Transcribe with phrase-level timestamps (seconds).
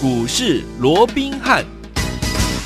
[0.00, 1.77] 股市罗宾汉。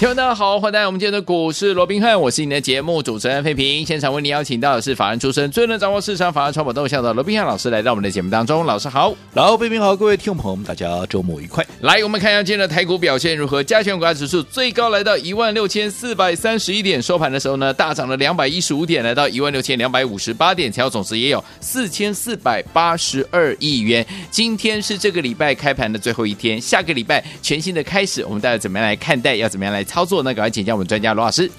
[0.02, 3.86] 听众大家好，欢迎来到我们今天的股市罗宾汉，我是你的节目主持人费平。
[3.86, 8.66] 现场为你邀请到的是法人出身、最能掌握市场法人传播动向的罗宾汉老师，来到我们的节目当中。
[8.66, 11.64] 老师好，老费平好，各位听众朋友们，大家周末愉快。
[11.82, 13.62] 来，我们看一下今天的台股表现如何？
[13.62, 24.04] 加权股价指数最高来到一万六千四百三十一点，收盘的时候呢，大涨了两百一十五点，来到一万六千两百五十八点，成交总值也有四千四百八十二亿元。
[24.32, 29.36] 今天是这个礼拜开盘的最后一天，下个礼拜全新的开始，我们大家怎么样来看待？
[29.36, 30.32] 要怎么样来操作呢？
[30.32, 30.74] 赶快请教。
[30.74, 31.50] 我们专家罗老师。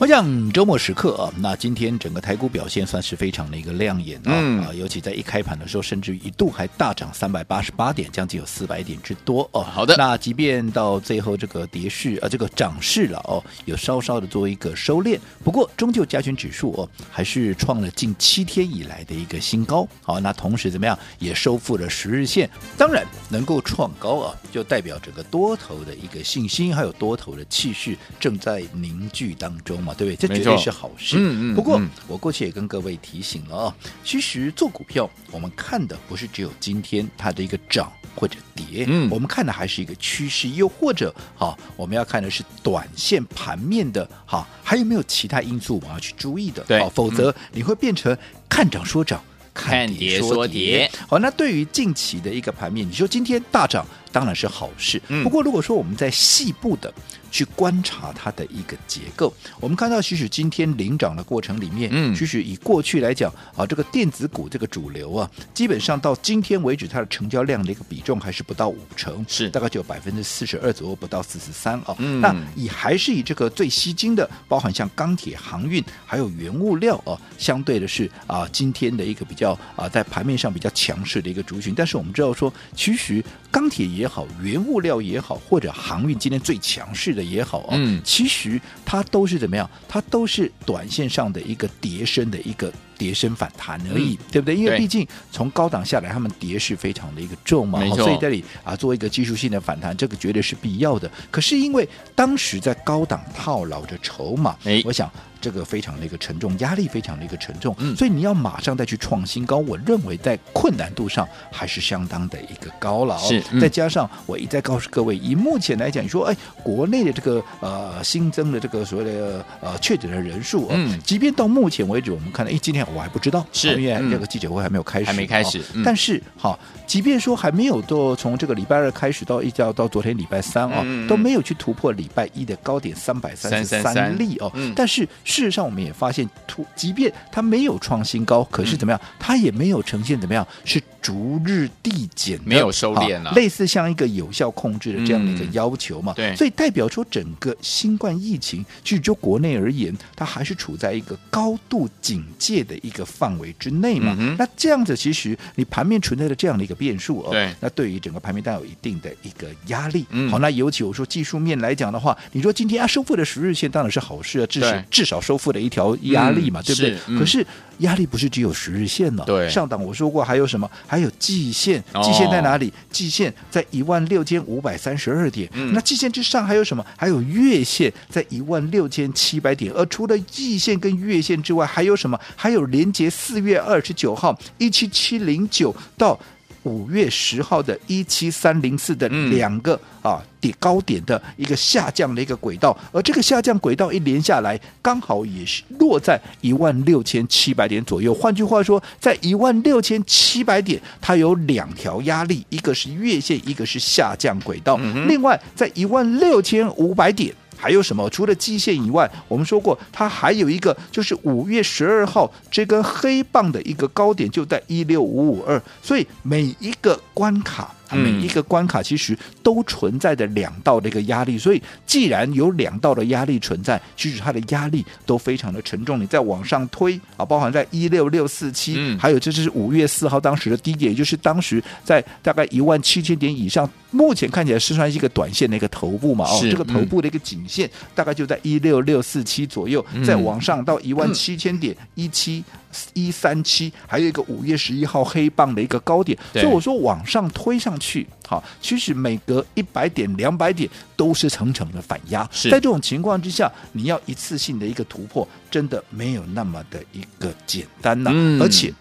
[0.00, 9.60] 我想周末时刻啊，那今天整个台股表现算是非常的一个亮眼啊，嗯、啊，尤其在一开盘的时候，甚至于一度还大涨三百八十八点，将近有四百点之多哦。
[9.60, 19.86] 好的，那即便到最后这个跌势啊，这个涨势了哦，有稍稍的做一个收敛，不过终究加权指数哦，还是创了近七天以来的一个新高。
[20.00, 22.48] 好，那同时怎么样，也收复了十日线。
[22.78, 29.89] 当然能够创高啊，就代表整个多头的一个信心，还有多头的气势正在凝聚当中嘛。
[29.94, 30.28] 对不对？
[30.28, 31.16] 这绝对是好事。
[31.18, 31.54] 嗯嗯。
[31.54, 46.62] 不过我过去也跟各位提醒了啊，其实做股票，我们看的不是只有今天它的一个涨或者跌，嗯，我们看的还是一个趋势，又或者哈，我们要看的是短线盘面的哈，还有没有其他因素我们要去注意的？
[46.64, 48.16] 对，否则你会变成
[48.48, 49.22] 看涨说涨，
[49.54, 50.90] 看跌说跌。
[51.08, 55.00] 好，那对于近期的一个盘面，你说今天大涨当然是好事。
[55.22, 56.92] 不过如果说我们在细部的。
[57.30, 71.94] 去观察它的一个结构，我们看到，其实今天领涨的过程里面，嗯，其实以过去来讲啊，这个电子股这个主流啊，基本上到今天为止，它的成交量的一个比重还是不到五成，是大概只有百分之四十二左右，不到四十三啊。
[71.98, 81.72] 嗯，那以还是以这个最吸睛的，包含像钢铁、航运还有原物料啊，相对的是啊，今天的一个比较啊，在盘面上比较强势的一个族群。
[81.76, 87.19] 但是我们知道说，其实钢铁也好，原物料也好，或者航运今天最强势的。
[87.22, 89.68] 也好啊，嗯，其实它都是怎么样？
[89.88, 94.54] 它都是短线上的一个叠升的一个跌升反弹而已，对不对？
[94.54, 101.10] 因为毕竟从高档下来，他们跌势非常的一个重嘛，所以这里啊，做一个技术性的反弹，这个绝对是必要的。
[101.30, 105.10] 可是因为当时在高档套牢着筹码，哎，我想。
[105.42, 113.16] 这个非常的一个沉重，压力非常的一个沉重，嗯，所以你要马上再去创新高，我认为在困难度上还是相当的一个高了。
[113.16, 135.08] 是，再加上我一再告诉各位，以目前来讲，你说哎，国内的这个呃新增的这个所谓的呃确诊的人数，嗯，即便到目前为止，我们看到，哎，今天我还不知道，是因为这个记者会还没有开始，还没开始，嗯、但是好，即便说还没有到从这个礼拜二开始到一直到到昨天礼拜三啊，嗯、都没有去突破礼拜一的高点三百三十三例哦，嗯、但是。
[135.22, 139.00] 事实上，我们也发现，突即便它没有创新高，可是怎么样？
[139.18, 140.46] 它也没有呈现怎么样？
[140.64, 146.12] 是逐日递减，没有收敛了，类似像一个有效控制的这样的一个要求嘛？
[146.14, 154.16] 对，所以代表说整个新冠疫情，其实就国内而言，它还是处在一个高度警戒的一个范围之内嘛。
[154.38, 160.04] 那这样子，其实你盘面存在的这样的一个变数哦，对，那对于整个盘面带有一定的一个压力。
[160.28, 165.20] 好，那尤其我说技术面来讲的话，你说今天啊收复的十日线当然是好事啊，至少至少。
[165.20, 167.18] 收复了一条压力嘛，嗯、对不对？
[167.18, 167.46] 可是
[167.80, 169.24] 压力不是只有十日线了。
[169.26, 170.68] 对，上档我说过还有什么？
[170.86, 172.68] 还有季线，季线在哪里？
[172.68, 175.48] 哦、季线在一万六千五百三十二点。
[175.52, 176.84] 嗯、那季线之上还有什么？
[176.96, 179.70] 还有月线在一万六千七百点。
[179.72, 182.18] 而除了季线跟月线之外，还有什么？
[182.34, 186.18] 还有连接四月二十九号一七七零九到。
[186.64, 198.12] 五月十号的一七三零四的两个、嗯、啊底高点的一个下降的一个轨道，而这个下降轨道一连下来，刚好也是落在一万六千七百点左右。
[198.12, 204.76] 换句话说，在一万六千七百点，它有两条压力，一个是月线，一个是下降轨道。
[204.82, 207.34] 嗯、另外，在一万六千五百点。
[207.60, 208.08] 还有什么？
[208.08, 217.74] 除了季线以外，我们说过，它还有一个，就是五月十二号这根黑棒的一个高点就在一六五五二，所以每一个关卡。
[217.96, 226.00] 每一个关卡其实都存在着两道的一个压力，所以既然有两道的压力存在，其实它的压力都非常的沉重。
[226.00, 236.24] 你再往上推啊，包含在一六六四七，还有这是五月四号当时的低点，也就是当时在大概一万七千点以上，目前看起来是算是一个短线的一个头部嘛？
[236.26, 242.44] 哦，这个头部的一个颈线大概就在一六六四七左右，再往上到一万七千点一七。
[242.92, 252.28] 一三七，还有一个五月十一号黑棒的一个高点，所以我说往上推上去，好，其实每隔一百点、两百点都是层层的反压。
[252.30, 258.12] 是在这种情况之下，你要一次性的一个突破，真的没有那么的一个简单呐、啊。
[258.14, 258.72] 嗯、而且，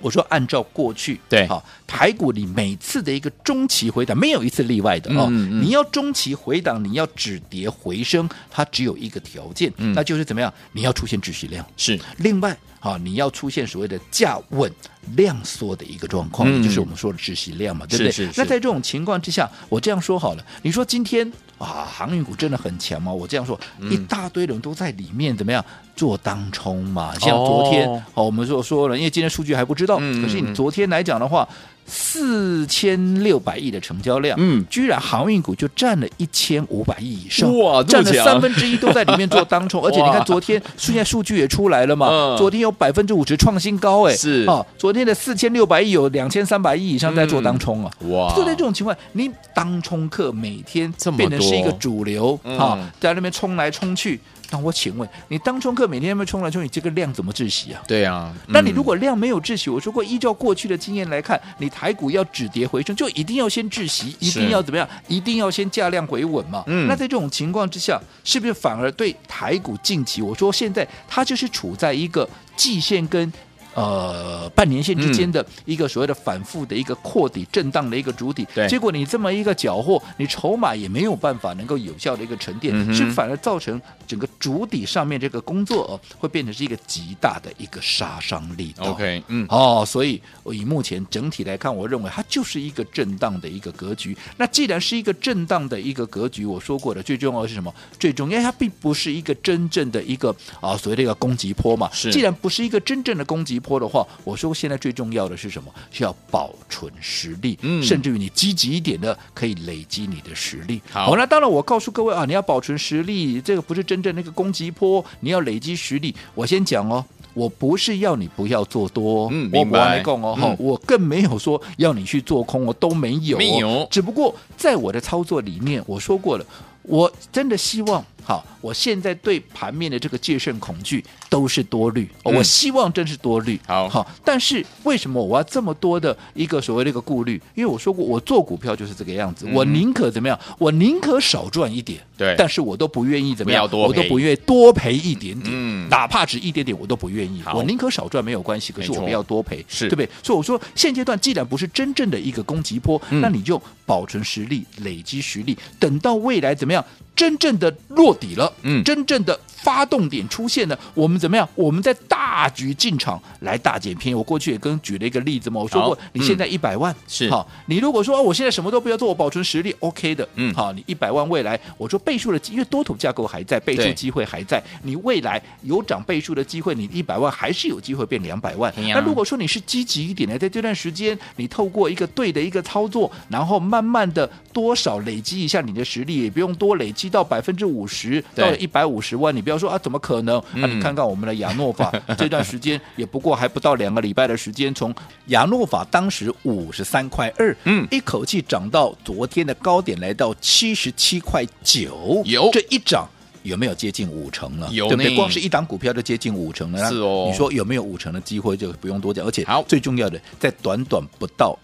[0.00, 10.52] 我说按照过去对好台股你每次的一个中期回档没有一次例外的哦，嗯嗯你要中期回档，你要止跌回升，它只有一个条件，嗯那就是怎么样？
[10.72, 11.64] 你要出现窒息量。
[11.76, 14.70] 是另外，啊，你要出现所谓的价稳
[15.16, 18.10] 量缩的一个状况，嗯也就是我们说的窒息量嘛，对不对？
[18.10, 23.12] 是是是那在这种情况之下，我这样说好了，你说今天啊，航运股真的很强吗？
[23.12, 27.12] 我这样说，嗯一大堆人都在里面怎么样做当冲嘛？
[27.20, 31.48] 像昨天哦哦，我们说说了，因为今天数据还不知道，嗯可是你昨天来讲的话。
[31.86, 34.64] 四千六百亿的成交量，嗯。
[34.70, 42.38] 居然航运股就占了一千五百亿以上，哇占了三分之一都在里面做当冲， 而且你看昨天现在数据也出来了嘛，嗯。
[42.38, 44.46] 昨天有百分之五十创新高，哎，是。
[44.46, 48.34] 啊，昨天的四千六百亿有两千三百亿以上在做当冲啊，哇。
[48.34, 52.58] 就在这种情况，你当冲客每天变成是一个主流嗯。
[52.58, 54.18] 啊，在那边冲来冲去。
[54.54, 57.82] 那我请问你，当冲客每天在那么冲来冲去，这个量怎么窒息啊？
[57.88, 64.88] 对啊，那你如嗯果量没有窒息，我说过，依照过去的经验来看，你台股要止跌回升，就一定要先窒息，一定要怎么样？
[65.08, 66.62] 一定要先价量回稳嘛。
[66.68, 73.32] 嗯那在这种情况之下，是不是反而对台股近期，我说现在它就是处在一个季线跟。
[73.74, 88.84] 呃，半年线之间的一个所谓的反复的一个扩底震荡的一个主体，对结果你这么一个缴获，你筹码也没有办法能够有效的一个沉淀，嗯是反而造成整个主底上面这个工作哦，会变成是一个极大的一个杀伤力道。
[88.84, 94.16] OK，嗯，哦，所以我以目前整体来看，我认为它就是一个震荡的一个格局。
[94.36, 97.74] 那既然是一个震荡的一个格局，我说过的，最重要的是什么？
[97.98, 101.90] 最重要，它并不是一个真正的一个啊所谓的一个攻击波嘛。
[101.92, 105.72] 是既然不是一个真正的攻击波的话，我说现在最重要的是什么？
[105.90, 110.80] 是要保存实力，嗯甚至于你积极一点的，可以累积你的实力。
[110.90, 116.14] 好那当然我告诉各位啊，你要保存实力，这个不是真正那个攻击波，你要累积实力。
[116.34, 117.04] 我先讲哦。
[117.34, 126.46] 我不是要你不要做多，我不嗯明白来讲哦，嗯我更没有说要你去做空，我都没有、哦，没有只不过在我的操作里面，我说过了，
[126.82, 132.34] 我真的希望，好，我现在对盘面的这个戒慎恐惧都是多虑，哦嗯。
[132.36, 133.88] 我希望真是多虑，好。
[133.88, 137.40] 好，但是为什么我要这么多的一个所谓的一个顾虑？
[137.54, 139.52] 因为我说过，我做股票就是这个样子，嗯。
[139.52, 140.38] 我宁可怎么样？
[140.58, 142.34] 我宁可少赚一点，对。
[142.38, 143.62] 但是我都不愿意怎么样？
[143.70, 145.88] 我都不愿意多赔一点点，嗯。
[145.90, 149.88] 哪怕只一点点，我都不愿意，我宁可少赚没有关系，可是我不要多赔，是。
[149.88, 150.08] 对不对？
[150.22, 153.20] 所以我说，现阶段既然不是真正的一个攻击波，嗯。
[153.20, 156.84] 那你就保存实力，累积实力，等到未来怎么样？
[157.16, 161.48] 真正的落底了，嗯真正的发动点出现了，我们怎么样？
[161.54, 164.14] 我们在大局进场来大捡便宜。
[164.14, 178.72] 我过去也跟举了一个例子嘛，我说过，你现在一百万、是好，你如果说、啊、我现在什么都不要做，我保存实力，OK 的，嗯好，你一百万未来，我说倍数的机，因为多头架构还在，倍数机会还在，你未来有涨倍数的机会，你一百万还是有机会变两百万。
[178.76, 190.42] 那如果说你是积极一点的，在这段时间，你透过一个对的一个操作，然后慢慢的多少累积一下你的实力，也不用多累积到百分之五十对到一百五十万，你不要说啊，怎么可能？
[190.54, 194.94] 那、嗯你看看我们的亚诺法 这段时间，也不过还不到两个礼拜的时间，从
[195.26, 203.08] 亚诺法当时五十三块二，嗯一口气涨到昨天的高点，来到七十七块九，有这一涨。
[203.44, 204.70] 有没有接近五成了？
[204.72, 205.14] 有对不对？
[205.14, 206.88] 光是一档股票就接近五成了。
[206.88, 208.56] 是哦你说有没有五成的机会？
[208.56, 209.22] 就不用多讲。
[209.22, 211.54] 而且好最重要的，在短短不到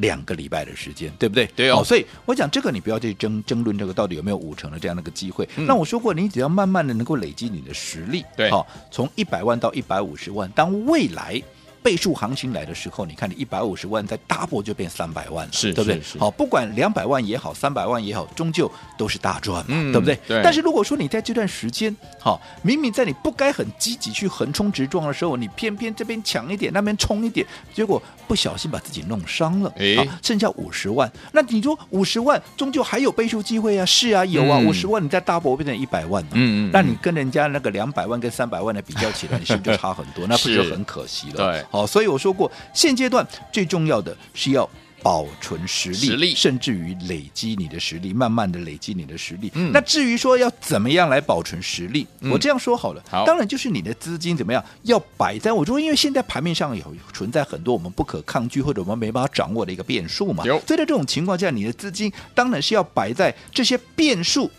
[0.00, 1.46] 两个礼拜的时间，对不对？
[1.54, 5.48] 对哦好所以我讲这个，你不要去争争论这个到底有没有五成的这样的一个机会。
[5.56, 11.40] 嗯那我说过，你只要慢慢的能够累积你的实力，对好，从一百万到一百五十万，当未来。
[11.82, 16.00] 倍数行情来的时候，你看你一百五十万再 double 就变三百万了，是对不对？
[16.18, 20.18] 好，不管两百万也好，三百万也好，终究都是大赚嘛，嗯对不对？
[20.26, 33.84] 对但是如果说你在这段时间，好，明明在你不该很积极去横冲直撞的时候，你偏偏这边抢一点，那边冲一点，结果不小心把自己弄伤了，诶好，剩下五十万，那你说五十万终究还有倍数机会啊？
[33.86, 40.26] 是啊，有啊，嗯五十万你再 double 变成一百万了，嗯嗯嗯那你跟人家那个两百万跟三百万的比较起来，你是不是就差很多？
[40.28, 41.36] 那不是是很可惜了？
[41.36, 44.68] 对好，所以我说过，现阶段最重要的是要。
[45.02, 49.50] 保存实力，实力甚至于累积你的实力，慢慢的累积你的实力。
[49.54, 55.54] 嗯那至于说要怎么样来保存实力，嗯我这样说好了，好当然就是你的资金怎么样要摆在。
[55.54, 56.84] 我说，因为现在盘面上有
[57.14, 60.44] 存在很多我们不可抗拒或者我们没办法掌握的一个变数嘛。
[60.44, 64.50] 所以在这种情况下，你的资金当然是要摆在这些变数。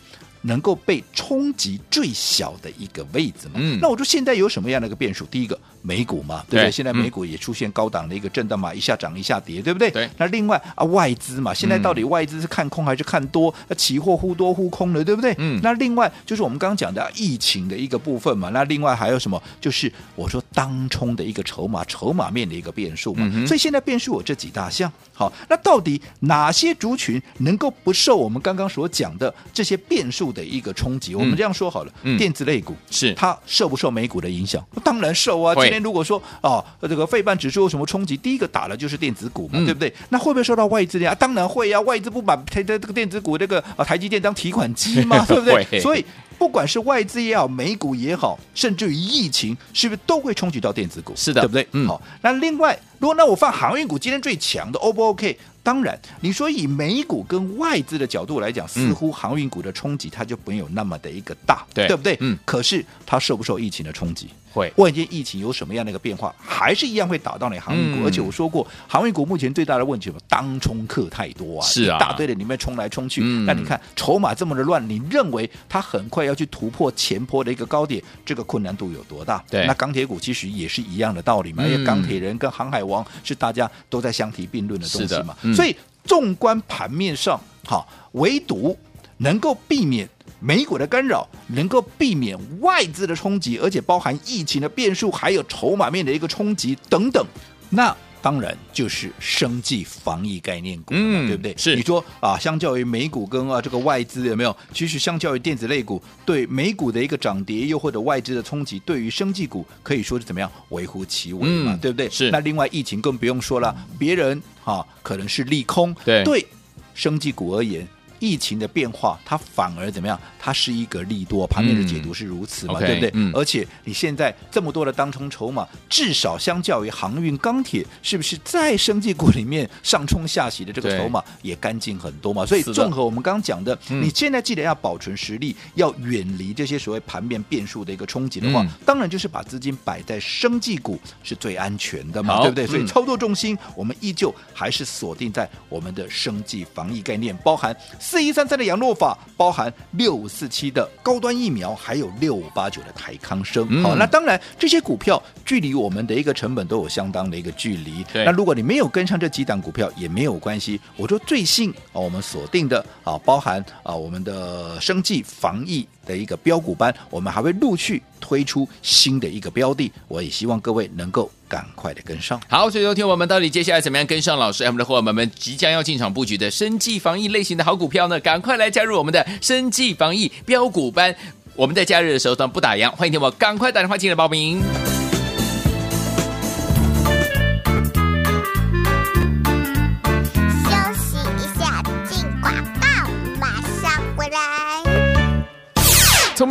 [0.43, 3.57] 能够被冲击最小的一个位置嘛？
[3.57, 5.23] 嗯那我说现在有什么样的一个变数？
[5.25, 6.63] 第一个，美股嘛，对不对？
[6.63, 9.89] 对现在美股也出现高档的一个震荡嘛，一下涨一下跌，对不对？
[9.91, 10.09] 对。
[10.17, 13.53] 那另外啊，外资嘛，现在到底外资是看空还是看多？
[13.67, 15.35] 那、嗯、期货忽多忽空的，对不对？
[15.37, 15.59] 嗯。
[15.63, 19.41] 那另外就是我们刚刚讲的疫情的一个部分嘛，那另外还有什么？
[19.59, 23.29] 就是我说当冲的一个筹码，筹码面的一个变数嘛。
[23.33, 24.91] 嗯、所以现在变数有这几大项。
[25.13, 31.13] 好，那到底哪些族群能够不受我们刚刚所讲的这些变数的一个冲击？
[31.13, 34.63] 嗯、我们这样说好了，嗯、电子类股是它受不受美股的影响？
[34.83, 35.53] 当然受啊！
[35.71, 39.93] 今天如果说哦，这个费半指数有什么冲击，第一个打的就是电子股嘛，嗯、对不对？
[40.09, 41.15] 那会不会受到外资的啊？
[41.15, 41.79] 当然会啊！
[41.81, 45.79] 外资不把台的这个电子股这个啊台积电当提款机嘛， 对不对？
[45.79, 46.03] 所以
[46.37, 51.13] 不管是外资也好，美股也好，甚至于疫情，是不是都会冲击到电子股？
[51.15, 51.65] 是的，对不对？
[51.71, 51.87] 嗯。
[51.87, 55.35] 好，那另外，如果那我放航运股，今天最强的，O 不 OK？
[55.63, 62.17] 当然，你说以美股跟外资的角度来讲，似乎航运股的冲击它就没有那么的一个大，对，对不对？
[62.19, 62.37] 嗯。
[62.45, 64.27] 可是它受不受疫情的冲击？
[64.51, 64.71] 会。
[64.77, 67.99] 万一疫情有什么样的一个变化，还是一样会打到你航运股。
[68.01, 70.19] 嗯、而且我说过，航运股目前最大的问题什么？
[70.27, 73.21] 当冲客太多啊，是啊，一大堆的里面冲来冲去。
[73.23, 79.43] 嗯、那你看筹码这么的乱，你认为它很快要去突破前坡的一个高点，这个困难度有多大？
[79.47, 79.67] 对。
[79.67, 82.90] 那钢铁股其实也是一样的道理嘛，嗯、因为钢铁人跟航海王
[83.23, 85.75] 是大家都在相提并论的东西嘛，嗯、所以。
[86.03, 88.75] 纵观盘面上，好，唯独
[89.17, 97.23] 能够避免美股的干扰，能够避免外资的冲击，而且包含疫情的变数，还有筹码面的一个冲击等等，
[97.69, 101.55] 那当然就是生计防疫概念股，嗯，对不对？
[101.57, 101.75] 是。
[101.75, 104.55] 你说啊，相较于美股跟啊这个外资有没有？
[104.73, 110.51] 其实相较于电子类股，对美股的一个涨跌，又或者外资的冲击，对于生技股可以说是怎么样？
[110.69, 112.09] 微乎其微嘛，嗯、对不对？
[112.09, 112.29] 是。
[112.31, 114.41] 那另外疫情更不用说了，别人。
[114.63, 116.45] 啊，可能是利空，对对，
[116.93, 117.87] 生技股而言。
[118.19, 120.21] 疫情的变化，它反而怎么样？
[120.43, 123.11] 它是一个利多，盘面的解读是如此嘛，嗯、对不对？
[123.13, 132.43] 嗯、而且你现在这么多的当冲筹码，至少相较于航运、钢铁，是不是在生技股里面上冲下洗的这个筹码也干净很多嘛？
[132.43, 142.65] 所以综合我们刚刚讲的，嗯、你现在记得要保存实力，要远离这些所谓盘面变数的一个冲击的话，嗯、当然就是把资金摆在生技股是最安全的嘛，对不对？
[142.65, 153.67] 所以嗯、操作重心我们依旧还是锁定在我们的生技防疫概念，包含四一三三的阳诺法，包含六五四七的高端疫苗，还有六五八九的台康生。
[153.69, 158.05] 嗯、好，那当然这些股票距离我们的一个成本都有相当的一个距离。
[158.13, 160.79] 那如果你没有跟上这几档股票也没有关系。
[160.95, 169.91] 我说最新啊，我们锁定的啊，包含啊我们的生计防疫的一个标股班，我们还会陆续推出新的一个标的。
[170.07, 171.31] 我也希望各位能够。
[171.51, 174.63] 赶快的跟上，好，所以昨天我们到底接下来怎么样跟上老师？
[174.63, 178.17] 我们的伙伴们即将要进场布局的生技防疫类型的好股票呢？
[178.21, 181.13] 赶快来加入我们的生技防疫标股班。
[181.57, 184.61] 我们在假日的时候呢不打烊，欢迎听我赶快打电话进来报名。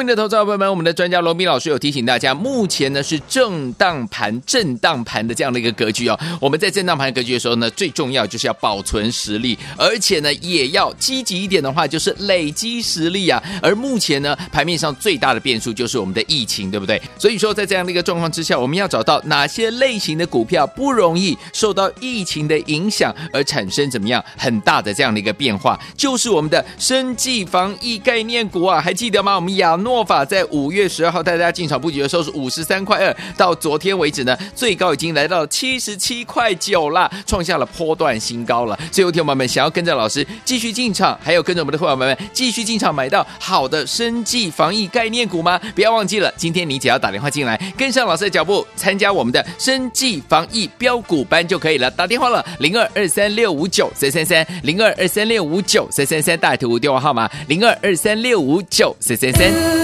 [0.00, 6.19] 明的投资者朋友们，我们的专家罗明老师有提醒大家，目前呢是震荡盘、震荡盘的这样的一个格局哦。
[6.40, 13.42] 我们在震荡盘格局的时候呢，最重要就是要保存实力，而且呢也要积极一点的话，就是累积实力啊。
[13.62, 17.00] 而目前呢，盘面上最大的变数就是我们的疫情，对不对？
[17.19, 29.35] 所以说，在这样的一个状况之下，我们要找到哪些类型的股票不容易受到疫情的影响而产生怎么样很大的这样的一个变化，就是我们的生技防疫概念股啊，还记得吗？
[29.35, 38.78] 我们亚诺法在五月十二号带大家进场布局的时候是五十三块二，到昨天为止呢，最高已经来到七十七块九了，创下了波段新高了。
[38.92, 45.61] 所以，有听友们想要跟着老师继续进场，还有跟着我们的会员们继续进场买到好的生技防疫概念股吗？
[45.75, 51.90] 不要忘记了，今天你只要打电话进来，跟上老师的脚步，参加我们的生技防疫标股班就可以了。
[51.90, 59.79] 打电话了，零二二三六五九三三三，零二二三六五九三三三，大图电话号码零二二三六五九三三三。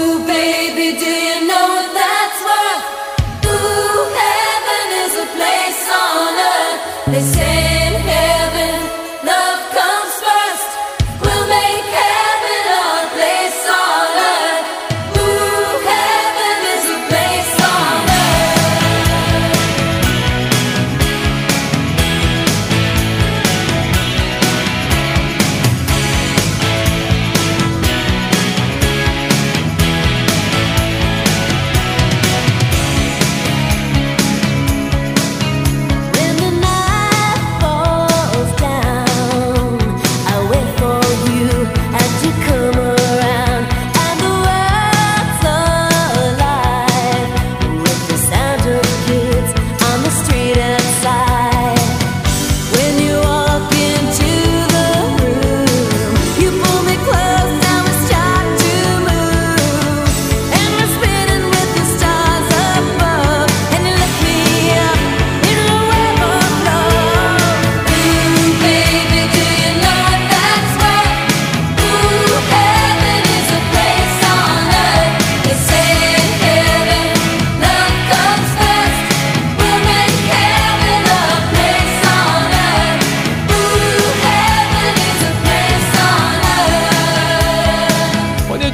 [7.09, 7.66] They say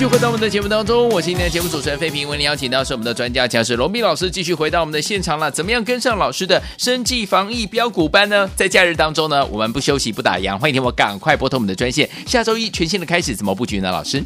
[0.09, 5.49] 回到我们的节目当中，我是今天的节目主持人费平，为您邀请到是我们的专家讲师罗斌老师，继续回到我们的现场了。
[5.49, 8.49] 怎么样跟上老师的生计防疫标股班呢？
[8.55, 12.09] 在假日当中呢，我们不休息不打烊，欢迎听我赶快拨通我们的专线。
[12.27, 13.91] 下周一全新的开始，怎么布局呢？
[13.91, 14.21] 老师？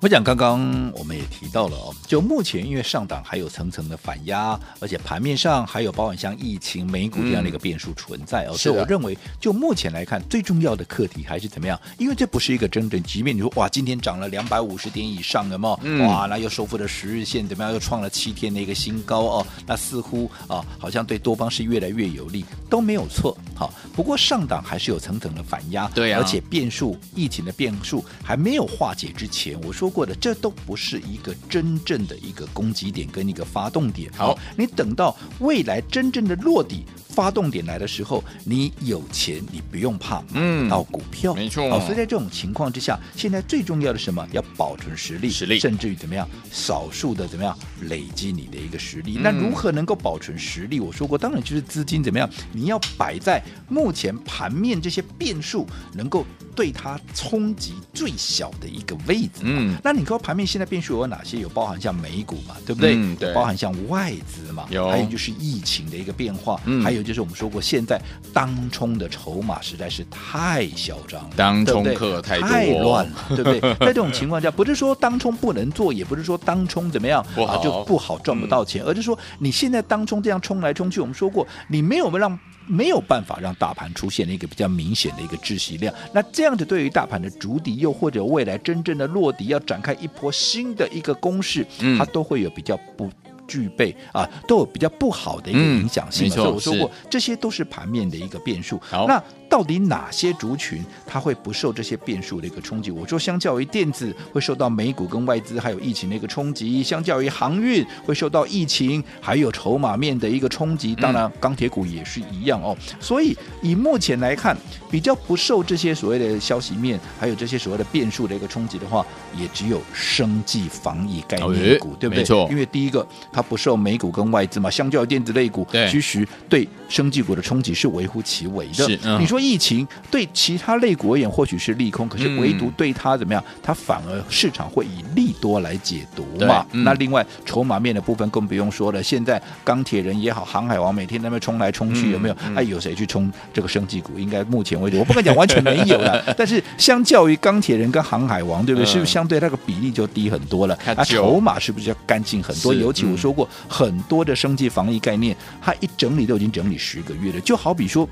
[0.00, 11.78] 我讲刚刚我们也提到了哦，就目前因为上档还有层层的反压，而且盘面上还有包含像疫情、美股这样的一个变数存在哦，嗯、所以我认为就目前来看，最重要的课题还是怎么样？
[11.98, 23.36] 因为这不是一个真正，即便你说哇，今天涨了两百五十点以上的嘛，嗯、哇，那又收复了十日线，怎么样又创了七天的一个新高哦，那似乎啊，好像对多方是越来越有利，都没有错。
[23.56, 34.10] 好，不过上档还是有层层的反压，对啊，而且变数疫情的变数还没有化解之前，我说过的，这都不是一个真正的一个攻击点跟一个发动点。
[34.12, 36.84] 好，你等到未来真正的落地。
[37.08, 41.68] 发动点来的时候，你有钱，你不用怕买到股票，没错。
[41.68, 44.24] 好，所以在这种情况之下，现在最重要的是什么？
[44.30, 49.18] 要保存实力，实力，甚至于怎么样，少数的怎么样累积你的一个实力。
[49.20, 50.78] 那如何能够保存实力？
[50.78, 56.24] 我说过，当然就是资金怎么样，你要摆在目前盘面这些变数能够
[56.58, 59.42] 对它冲击最小的一个位置。
[59.42, 61.38] 嗯，那你说盘面现在变数有哪些？
[61.38, 62.96] 有包含像美股嘛，对不对？
[62.96, 63.32] 嗯，对。
[63.32, 64.88] 包含像外资嘛，有。
[64.88, 67.00] 还有就是疫情的一个变化，嗯，还有。
[67.00, 68.02] 就是我们说过，现在
[68.34, 73.60] 当冲的筹码实在是太嚣张了，当冲客太乱了，对不对？
[73.78, 82.36] 在这种情况下，不是说当冲不能做，也不是说当冲怎么样啊就不好赚不到钱，嗯、而是说你现在当冲这样冲来冲去，我们说过，你没有让
[82.68, 93.10] 没有办法让大盘出现了一个比较明显的一个窒息量，那这样子对于大盘的主底，又或者未来真正的落底，要展开一波新的一个攻势，嗯、它都会有比较不。
[93.48, 96.28] 具备啊，都有比较不好的一个影响性。
[96.28, 98.78] 嗯、所以我说过，这些都是盘面的一个变数。
[98.80, 102.90] 好那到底哪些族群它会不受这些变数的一个冲击？
[102.90, 110.94] 我说，相较于电子会受到美股跟外资还有疫情的一个冲击，相较于航运会受到疫情还有筹码面的一个冲击。
[110.94, 112.76] 当然，钢铁股也是一样哦。
[113.00, 114.54] 所以以目前来看，
[114.90, 122.18] 比较不受这些所谓的消息面还有这些所谓的变数的一个冲击的话，也只有生计防疫概念股，对不对？
[122.18, 122.46] 没错。
[122.50, 128.86] 因为第一个它不受美股跟外资嘛，相较于电子类股，对其实对生技股的冲击是微乎其微的。
[129.18, 129.38] 你说。
[129.48, 133.42] 疫情对其他类股而言或许是利空，可是唯独对它怎么样？
[133.62, 136.66] 它反而市场会以利多来解读嘛。
[136.72, 139.00] 嗯、那另外筹码面的部分更不用说了。
[139.00, 142.36] 现在钢铁人也好，航海王每天在那边冲来冲去，有没有？
[142.54, 144.18] 哎，有谁去冲这个生技股？
[144.18, 146.22] 应该目前为止，我不敢讲完全没有了。
[146.36, 148.86] 但是相较于钢铁人跟航海王，对不对？
[148.86, 150.76] 是不是相对那个比例就低很多了？
[150.84, 152.74] 啊，筹码是不是要干净很多？
[152.74, 157.40] 尤其我说过，很多的生计防疫概念，它一整理都已经整理十个月了。
[157.40, 158.08] 就好比说。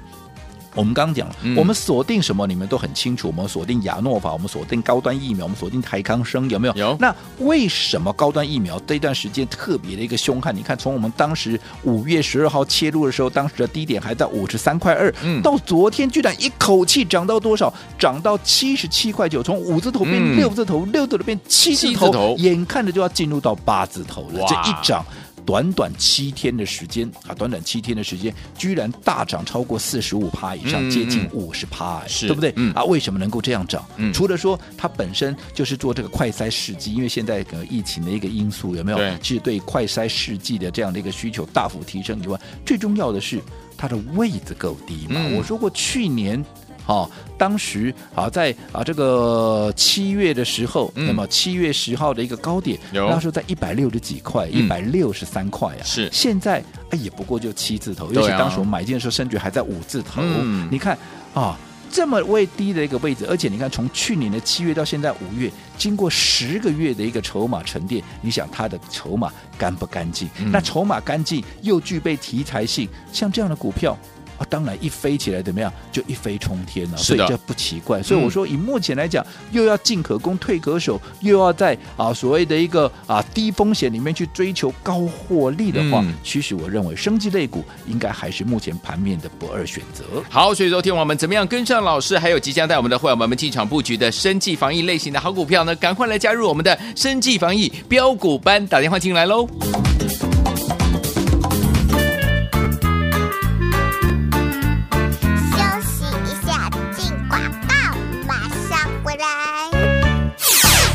[0.76, 2.46] 我们刚刚讲，嗯、我们锁定什么？
[2.46, 3.28] 你们都很清楚。
[3.28, 6.74] 我们锁定亚诺法，我们锁定高端疫苗，我们锁定台康生，有没有？
[6.74, 6.96] 有。
[7.00, 10.54] 那为什么高端疫苗这段时间特别的一个凶悍？
[10.54, 17.72] 你看，从我们当时五月十二号切入的时候，当时的低点还在五十三块二，嗯，到昨天居然一口气涨到多少？
[17.98, 24.42] 涨到七十七块九，从五字头变六字头，嗯、六字头变七字头，眼看着就要进入到八字头了。
[24.42, 25.04] 哇这一涨。
[25.46, 32.52] 短短七天的时间啊，短短七天的时间，居然大涨超过四十五趴以上，接近五十趴，是对不对？
[32.56, 33.86] 嗯、啊，为什么能够这样涨？
[33.96, 38.98] 嗯、除了说它本身就是做这个快筛试剂，因为现在可能疫情的一个因素有没有？
[38.98, 43.40] 对其实对快筛试剂的这样的一个需求大幅提升以外，最重要的是
[43.76, 45.14] 它的位置够低嘛。
[45.16, 46.44] 嗯、我说过去年。
[46.86, 55.82] 好、哦，当时啊，在啊这个七月的时候，嗯、那么七月十号的一个高点，有那时候在一百六十几块，一百六十三块啊。
[55.82, 60.22] 是，现在哎也不过就七字头，尤其当时我们买进的时候，甚至还在五字头。
[60.22, 60.96] 嗯、你看
[61.34, 61.58] 啊，
[61.90, 70.28] 这么位低的一个位置，而且你看从去年的七月到现在五月，经过十个月的一个筹码沉淀，你想它的筹码干不干净？
[70.38, 73.98] 嗯、那筹码干净又具备题材性，像这样的股票。
[74.38, 78.02] 啊，当然一飞起来怎么样，就一飞冲天了，所以这不奇怪。
[78.02, 90.04] 所以我说，以目前来讲，又要进可攻，退可守，又要在啊所谓的一个啊低风险里面去追求高获利的话，其实我认为生技类股应该还是目前盘面的不二选择。
[90.28, 95.74] 好，所以说，听我们怎么样跟上老师，还有即将带我们的会员们进场布局的生技防疫类型的好股票呢？
[95.76, 99.46] 赶快来加入我们的生技防疫标股班，打电话进来喽。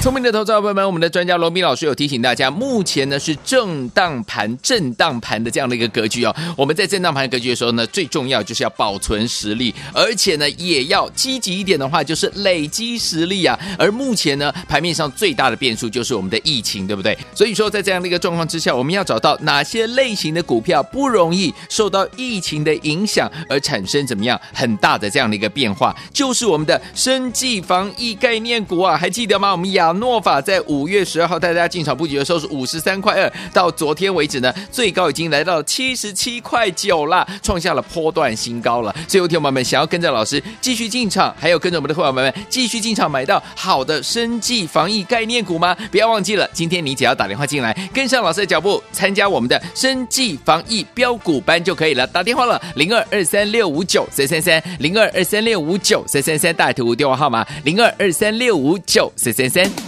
[0.02, 6.36] 聪明的投资者朋友们，我们的专家罗宾老师有提醒大家，目前呢是震荡盘、震荡盘的这样的一个格局哦。
[6.58, 13.56] 我们在震荡盘格局的时候呢，最重要就是要保存实力，而且呢也要积极一点的话，就是累积实力啊。
[13.78, 17.16] 而目前呢，盘面上最大的变数就是我们的疫情，对不对？
[17.36, 29.52] 所以说，在这样的一个状况之下，我们要找到哪些类型的股票不容易受到疫情的影响而产生怎么样很大的这样的一个变化，就是我们的生计防疫概念股啊，还记得吗？
[29.52, 29.91] 我们亚。
[29.94, 38.94] 诺法在五月十二号带大家进场布局的时候是五十三块二，到昨天为止呢，最高已经来到七十七块九了，创下了波段新高了。
[39.08, 45.76] 所以，有听友们想要跟着老师继续进场，还有跟着我们的会员们继续进场买到好的生技防疫概念股吗？
[45.92, 52.06] 不要忘记了，今天你只要打电话进来，跟上老师的脚步，参加我们的生技防疫标股班就可以了。
[52.08, 59.81] 打电话了，零二二三六五九三三三，零二二三六五九三三三，大图电话号码零二二三六五九三三三。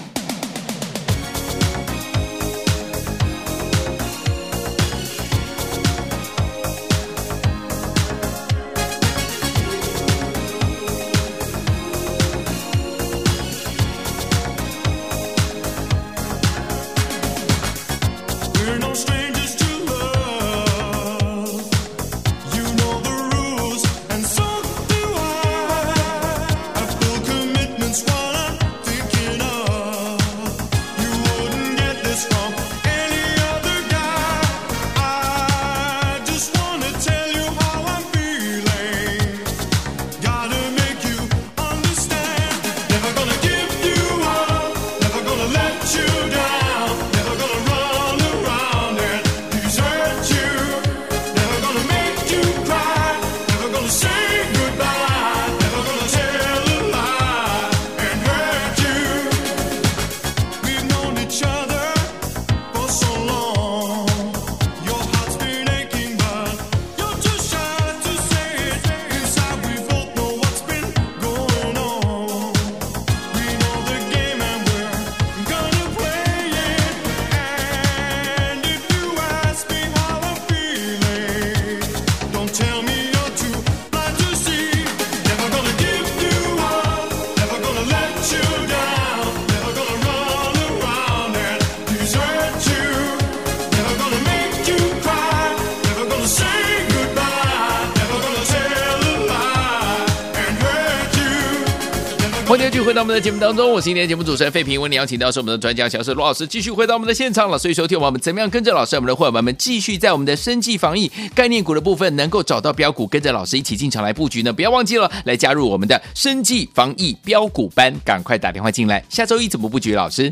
[102.54, 104.80] 欢迎继续回到我们的节目当中，我是今天的节目主持人费平。
[104.80, 107.58] 为你邀请到是我们的专家讲师罗老师，继续回到我们的现场了。
[107.58, 114.54] 所以说，听我们怎么样跟着老师，我们的伙伴们继续在我们的生计防疫概念股的部分，能够找到标股，跟着老师一起进场来布局呢？
[114.54, 119.04] 不要忘记了，来加入我们的生计防疫标股班，赶快打电话进来。
[119.10, 119.96] 下周一怎么布局？
[119.96, 120.32] 老师？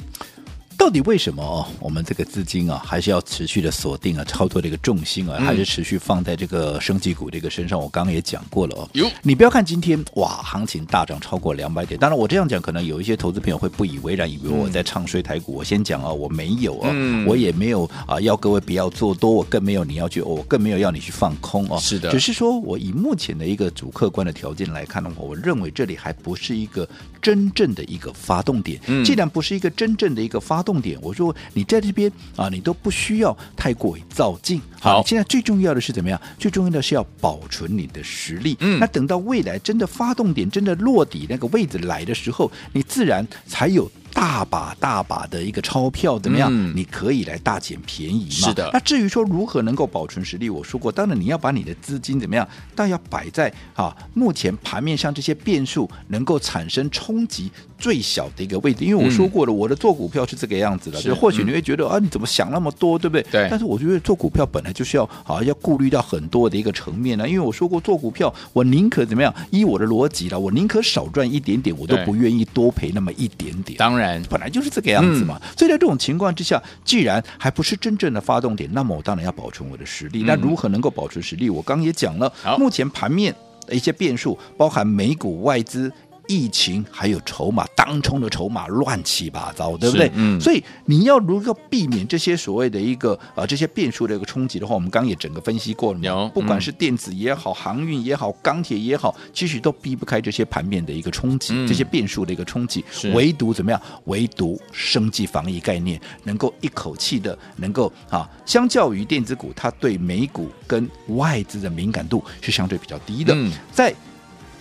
[0.81, 1.67] 到底为什么哦？
[1.79, 7.79] 我们这个资金啊，还是要持续的锁定啊，操作的一个重心啊，还是持续放在这个升级股这个身上。
[7.79, 8.89] 我刚刚也讲过了哦。
[8.93, 11.99] 有你不要看今天哇，行情大涨超过两百点。
[11.99, 15.53] 当然，我这样讲可能有一些投资朋友会不以为然，以为我在唱衰台股。
[15.53, 16.89] 我先讲啊，我没有啊，
[17.27, 21.77] 我也没有啊，要各位不要做多，我更没有你要去，我更没有要你去放空哦。
[21.79, 26.89] 是的，只是说我以目前的一个主客观的条件来看的话，我认为这里还不是一个
[27.21, 28.81] 真正的一个发动点。
[29.05, 31.35] 既然不是一个真正的一个发动点，我说。
[31.53, 34.61] 你在这边啊，你都不需要太过于造进。
[34.79, 36.21] 好，现在最重要的是怎么样？
[36.37, 38.55] 最重要的是要保存你的实力。
[38.59, 43.89] 嗯，那等到未来真的发动点真的落底那个位置来的时候，你自然才有。
[44.13, 46.49] 大把大把的一个钞票怎么样？
[46.51, 48.47] 嗯、你可以来大捡便宜嘛？
[48.47, 48.69] 是的。
[48.73, 58.85] 那至于说如何能够保存实力，我说过，当然你要把你的资金怎么样，但要摆在啊目前盘面上这些变数能够产生冲击最小的一个位置。
[58.85, 61.01] 因为我说过了，嗯、我的做股票是这个样子的。
[61.01, 63.23] 就或许你会觉得、嗯、啊，你怎么想那么多，对不对？
[63.31, 63.47] 对。
[63.49, 67.27] 但是我觉得做股票本来就是要啊要顾虑到很多的一个层面呢。
[67.27, 69.33] 因为我说过做股票，我宁可怎么样？
[69.51, 73.77] 依我的逻辑了，我宁可少赚一点点，我都不愿意多赔那么一点点。
[73.77, 74.91] 当然，本来就是这个。
[74.91, 80.23] 样子嘛，所以在这种情况之下，既然还不是真正的发动点，那么我当然要保存我的实力。
[80.23, 81.49] 那如何能够保存实力？
[81.49, 83.33] 我刚也讲了，目前盘面
[83.65, 85.89] 的一些变数，包含美股外资。
[86.31, 90.09] 疫情还有筹码，当冲的筹码乱七八糟，对不对？
[90.15, 96.05] 嗯，所以你要如何避免这些所谓的一个呃这些变数的一个冲击的话，我们刚刚也整个分析过了嘛。
[96.05, 102.85] 有，不管是电子也好，航运也好，钢铁也好，其实都避不开这些盘面的一个冲击，这些变数的一个冲击。
[103.13, 103.81] 唯独怎么样？
[104.05, 113.33] 唯独生计防疫概念能够一口气的能够啊，相较于电子股，它对美股跟外资的敏感度是相对比较低的。
[113.35, 113.93] 嗯，在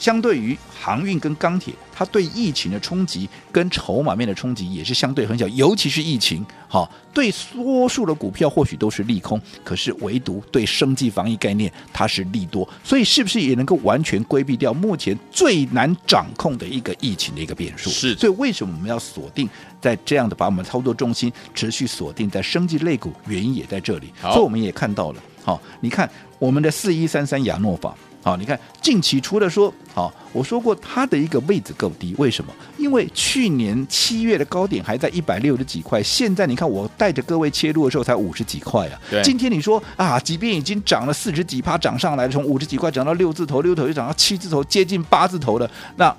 [0.01, 17.91] 相对于航运跟钢铁，它对疫情的冲击跟筹码面的冲击也是相对很小，尤其是疫情，好，对多数的股票或许都是利空，可是唯独对生计防疫概念它是利多，所以是不是也能够完全规避掉目前最难掌控的一个疫情的一个变数？
[17.91, 19.47] 是，所以为什么我们要锁定
[19.83, 27.95] 在这样的把我们操作重心持续锁定在生技类股，原因也在这里，所以我们也看到了，好，你看我们的四一三三亚诺法。
[28.23, 32.53] 好，你看近期除了说，好，我说过它的一个位置够低，为什么？
[32.77, 39.01] 因为去年七月的高点还在一百六十几块，现在你看我带着各位切入的时候才五十几块啊。
[39.11, 39.23] 对。
[39.23, 46.15] 今天你说啊，即便已经涨了四十几趴，涨上来了，从五十几块涨到六字头，六字头又涨到七字头，接近八字头了，那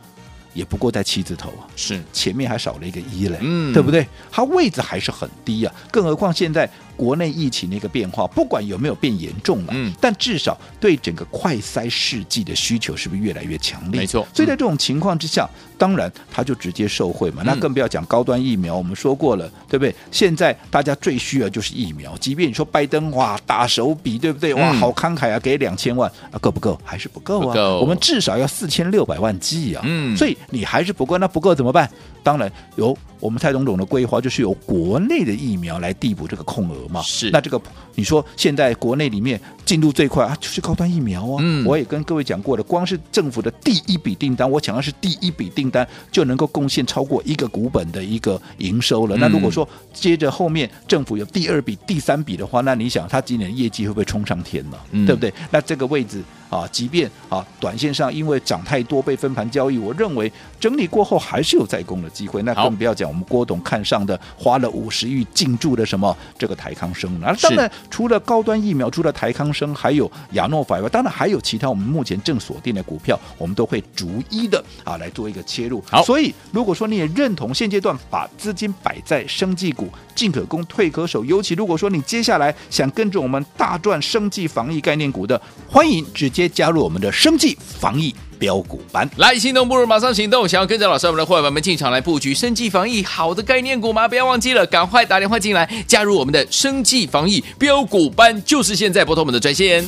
[0.53, 4.07] 也不过在七字头啊，是前面还少了一个一嘞，嗯，对不对？
[4.31, 6.67] 它位置还是很低啊，更何况现在。
[7.01, 14.01] 国内疫情的一个变化，不管有没有变严重了，嗯，但至少对整个快筛试剂的需求是不是越来越强烈？
[14.01, 14.27] 没错。
[14.35, 17.41] 所以在这种情况之下，当然它就直接受惠嘛。
[17.43, 19.95] 那更不要讲高端疫苗，我们说过了，对不对？
[20.11, 22.15] 现在大家最需要就是疫苗。
[22.19, 24.53] 即便你说拜登哇大手笔，对不对？
[24.53, 26.79] 哇，好慷慨啊，给两千万啊，够不够？
[26.83, 27.55] 还是不够啊。
[27.55, 27.79] 够。
[27.79, 29.81] 我们至少要四千六百万剂啊。
[29.83, 30.15] 嗯。
[30.15, 31.89] 所以你还是不够，那不够怎么办？
[32.23, 36.87] 当然有我们蔡总统的规划，就是由国内的疫苗来递补这个空额。
[37.03, 37.61] 是，那这个
[37.95, 41.37] 你说现在国内里面进度最快啊，就是高端疫苗啊。
[41.41, 49.15] 嗯，我也跟各位讲过了，光是政府的第一笔订单，我讲的是第一笔订单就能够贡献超过一个股本的一个营收了。
[49.17, 54.77] 嗯、那如果说接着后面政府有第二笔、第三笔的话，那你想它今年业绩会不会冲上天呢？
[54.91, 55.33] 嗯、对不对？
[55.51, 56.23] 那这个位置。
[56.51, 62.43] 啊，即便啊，短线上因为涨太多被分盘交易，我认为整理过后还是有再攻的机会。
[62.43, 67.09] 那更不要讲我们郭董看上的花了五十亿进驻的什么这个台康生。
[67.21, 75.81] 那当然除了高端疫苗，除了台康生，还有亚诺法以外，当然还有其他我们目前正锁定的股票，我们都会逐一的啊来做一个切入。
[75.89, 86.40] 好，所以如果说你也认同现阶段把资金摆在生技股，进可攻退可守，尤其如果说你接下来想跟着我们大赚生技防疫概念股的，欢迎直接。
[86.49, 90.47] 加入我们的生技防疫标股班，来心动不如马上行动。
[90.47, 94.07] 想要跟着老师我们的伙伴们进场来布局生技防疫好的概念股吗？
[94.07, 99.85] 不要忘记了，赶快打电话进来加入我们的生技防疫标股班，就是现在拨通我们的专线。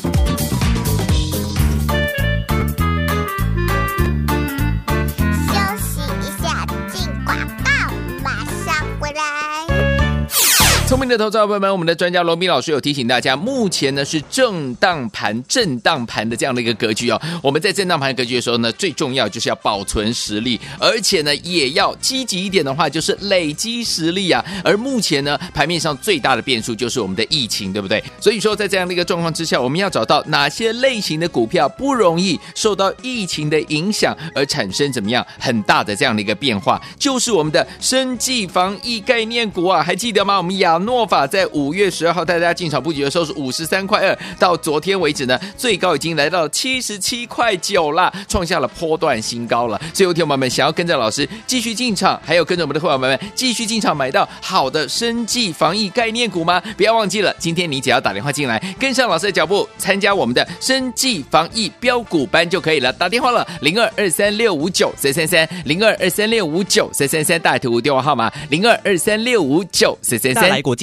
[11.03, 17.21] 明的投资者朋友们，我们的专家罗宾老师有提醒大家，目前呢是震荡盘、震荡盘的这样的一个格局哦。
[17.41, 24.43] 我们在震荡盘格局的时候呢，最重要就是要保存实力，而且呢也要积极一点的话，就是累积实力啊。
[24.63, 28.01] 而目前呢，盘面上最大的变数就是我们的疫情，对不对？
[28.21, 40.37] 所以说，在这样的一个状况之下，我们要找到哪些类型的股票不容易受到疫情的影响而产生怎么样很大的这样的一个变化，就是我们的生计防疫概念股啊，还记得吗？
[40.37, 49.82] 我们亚诺法在五月十二号带大家进场布局的时候是五十三块二，到昨天为止呢，最高已经来到七十七块九了，创下了波段新高了。
[49.93, 56.62] 所以，有听友们想要跟着老师继续进场，还有跟着我们的会员们继续进场买到好的生技防疫概念股吗？
[56.77, 62.91] 不要忘记了，今天你只要打电话进来，跟上老师的脚步，参加我们的生技防疫标股班就可以了。
[62.93, 70.62] 打电话了，零二二三六五九三三三，零二二三六五九三三三，大图电话号码零二二三六五九三三三。
[70.62, 70.83] 国际